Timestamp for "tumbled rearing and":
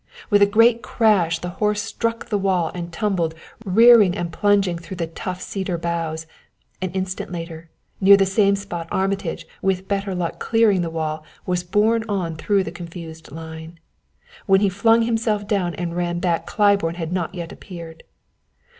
2.91-4.33